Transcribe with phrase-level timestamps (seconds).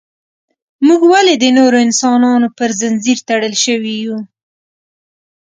[0.87, 4.17] موږ ولې د نورو انسانانو پر زنځیر تړل شوي یو.